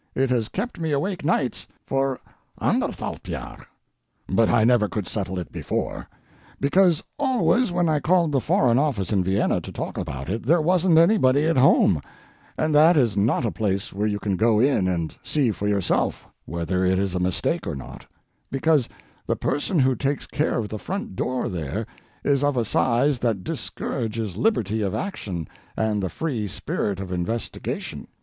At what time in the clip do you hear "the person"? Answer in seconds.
19.27-19.77